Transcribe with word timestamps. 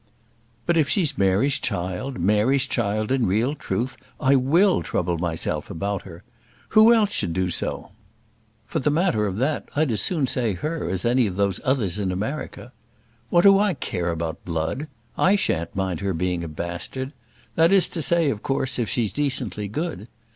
"But 0.65 0.77
if 0.77 0.89
she's 0.89 1.15
Mary's 1.15 1.59
child, 1.59 2.17
Mary's 2.17 2.65
child 2.65 3.11
in 3.11 3.27
real 3.27 3.53
truth, 3.53 3.95
I 4.19 4.35
will 4.35 4.81
trouble 4.81 5.19
myself 5.19 5.69
about 5.69 6.01
her. 6.09 6.23
Who 6.69 6.91
else 6.91 7.11
should 7.11 7.33
do 7.33 7.51
so? 7.51 7.91
For 8.65 8.79
the 8.79 8.89
matter 8.89 9.27
of 9.27 9.37
that, 9.37 9.69
I'd 9.75 9.91
as 9.91 10.01
soon 10.01 10.25
say 10.25 10.53
her 10.53 10.89
as 10.89 11.05
any 11.05 11.27
of 11.27 11.35
those 11.35 11.59
others 11.63 11.99
in 11.99 12.11
America. 12.11 12.73
What 13.29 13.41
do 13.43 13.59
I 13.59 13.75
care 13.75 14.09
about 14.09 14.43
blood? 14.43 14.87
I 15.19 15.35
shan't 15.35 15.75
mind 15.75 15.99
her 15.99 16.13
being 16.15 16.43
a 16.43 16.47
bastard. 16.47 17.13
That 17.53 17.71
is 17.71 17.87
to 17.89 18.01
say, 18.01 18.31
of 18.31 18.41
course, 18.41 18.79
if 18.79 18.89
she's 18.89 19.13
decently 19.13 19.67
good. 19.67 20.07